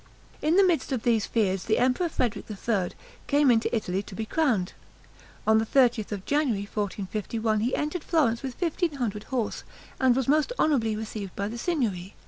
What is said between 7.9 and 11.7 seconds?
Florence with fifteen hundred horse, and was most honorably received by the